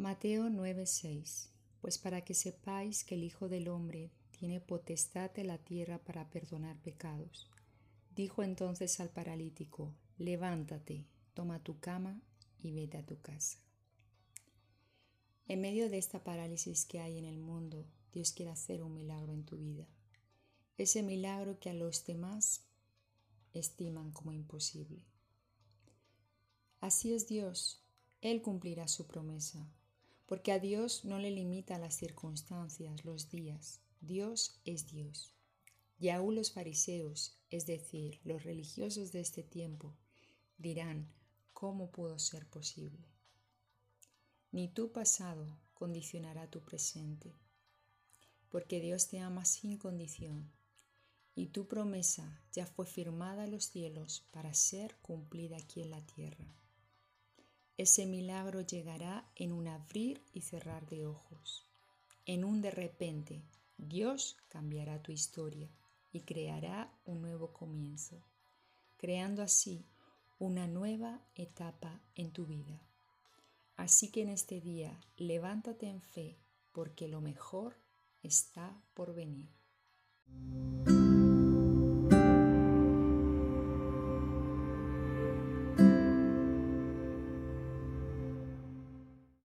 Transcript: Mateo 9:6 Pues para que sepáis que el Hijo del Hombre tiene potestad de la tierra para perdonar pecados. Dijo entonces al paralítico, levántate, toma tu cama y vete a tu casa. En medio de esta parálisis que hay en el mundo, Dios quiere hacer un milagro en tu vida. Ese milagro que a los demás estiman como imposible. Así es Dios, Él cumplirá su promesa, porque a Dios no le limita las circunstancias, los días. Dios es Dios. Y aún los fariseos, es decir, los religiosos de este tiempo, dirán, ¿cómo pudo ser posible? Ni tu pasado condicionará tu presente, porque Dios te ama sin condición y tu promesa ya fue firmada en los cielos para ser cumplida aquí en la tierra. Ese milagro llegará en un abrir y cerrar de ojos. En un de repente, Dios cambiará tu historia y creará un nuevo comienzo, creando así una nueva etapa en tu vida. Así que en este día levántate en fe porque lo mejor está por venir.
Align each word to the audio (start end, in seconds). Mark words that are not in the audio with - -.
Mateo 0.00 0.48
9:6 0.48 1.50
Pues 1.82 1.98
para 1.98 2.22
que 2.22 2.32
sepáis 2.32 3.04
que 3.04 3.16
el 3.16 3.22
Hijo 3.22 3.50
del 3.50 3.68
Hombre 3.68 4.10
tiene 4.30 4.58
potestad 4.58 5.30
de 5.32 5.44
la 5.44 5.58
tierra 5.58 5.98
para 5.98 6.30
perdonar 6.30 6.78
pecados. 6.78 7.50
Dijo 8.16 8.42
entonces 8.42 8.98
al 9.00 9.10
paralítico, 9.10 9.94
levántate, 10.16 11.04
toma 11.34 11.62
tu 11.62 11.80
cama 11.80 12.18
y 12.56 12.72
vete 12.72 12.96
a 12.96 13.04
tu 13.04 13.20
casa. 13.20 13.58
En 15.46 15.60
medio 15.60 15.90
de 15.90 15.98
esta 15.98 16.24
parálisis 16.24 16.86
que 16.86 17.00
hay 17.00 17.18
en 17.18 17.26
el 17.26 17.38
mundo, 17.38 17.84
Dios 18.10 18.32
quiere 18.32 18.52
hacer 18.52 18.82
un 18.82 18.94
milagro 18.94 19.34
en 19.34 19.44
tu 19.44 19.58
vida. 19.58 19.86
Ese 20.78 21.02
milagro 21.02 21.60
que 21.60 21.68
a 21.68 21.74
los 21.74 22.06
demás 22.06 22.62
estiman 23.52 24.12
como 24.12 24.32
imposible. 24.32 25.04
Así 26.80 27.12
es 27.12 27.28
Dios, 27.28 27.84
Él 28.22 28.40
cumplirá 28.40 28.88
su 28.88 29.06
promesa, 29.06 29.70
porque 30.30 30.52
a 30.52 30.60
Dios 30.60 31.04
no 31.04 31.18
le 31.18 31.32
limita 31.32 31.76
las 31.76 31.96
circunstancias, 31.96 33.04
los 33.04 33.30
días. 33.30 33.80
Dios 34.00 34.60
es 34.64 34.86
Dios. 34.86 35.34
Y 35.98 36.10
aún 36.10 36.36
los 36.36 36.52
fariseos, 36.52 37.36
es 37.50 37.66
decir, 37.66 38.20
los 38.22 38.44
religiosos 38.44 39.10
de 39.10 39.22
este 39.22 39.42
tiempo, 39.42 39.96
dirán, 40.56 41.12
¿cómo 41.52 41.90
pudo 41.90 42.20
ser 42.20 42.46
posible? 42.46 43.08
Ni 44.52 44.68
tu 44.68 44.92
pasado 44.92 45.58
condicionará 45.74 46.48
tu 46.48 46.60
presente, 46.60 47.34
porque 48.50 48.80
Dios 48.80 49.08
te 49.08 49.18
ama 49.18 49.44
sin 49.44 49.78
condición 49.78 50.52
y 51.34 51.48
tu 51.48 51.66
promesa 51.66 52.40
ya 52.52 52.66
fue 52.66 52.86
firmada 52.86 53.46
en 53.46 53.50
los 53.50 53.64
cielos 53.64 54.28
para 54.30 54.54
ser 54.54 54.94
cumplida 55.02 55.56
aquí 55.56 55.82
en 55.82 55.90
la 55.90 56.06
tierra. 56.06 56.54
Ese 57.80 58.04
milagro 58.04 58.60
llegará 58.60 59.24
en 59.36 59.52
un 59.52 59.66
abrir 59.66 60.22
y 60.34 60.42
cerrar 60.42 60.86
de 60.90 61.06
ojos. 61.06 61.66
En 62.26 62.44
un 62.44 62.60
de 62.60 62.70
repente, 62.70 63.42
Dios 63.78 64.36
cambiará 64.50 65.00
tu 65.00 65.12
historia 65.12 65.70
y 66.12 66.20
creará 66.20 66.92
un 67.06 67.22
nuevo 67.22 67.54
comienzo, 67.54 68.22
creando 68.98 69.42
así 69.42 69.86
una 70.38 70.66
nueva 70.66 71.22
etapa 71.34 72.02
en 72.16 72.32
tu 72.32 72.44
vida. 72.44 72.82
Así 73.78 74.10
que 74.10 74.20
en 74.20 74.28
este 74.28 74.60
día 74.60 75.00
levántate 75.16 75.86
en 75.86 76.02
fe 76.02 76.36
porque 76.72 77.08
lo 77.08 77.22
mejor 77.22 77.78
está 78.22 78.78
por 78.92 79.14
venir. 79.14 79.48